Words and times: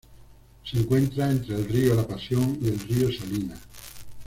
Se 0.63 0.79
encuentra 0.79 1.29
entre 1.29 1.53
el 1.55 1.69
río 1.69 1.93
La 1.93 2.07
Pasión 2.07 2.57
y 2.59 2.69
el 2.69 2.79
río 2.79 3.11
Salinas. 3.15 3.59